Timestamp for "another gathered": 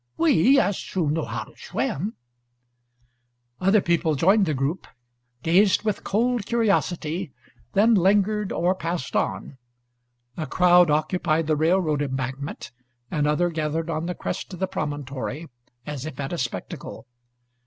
13.11-13.91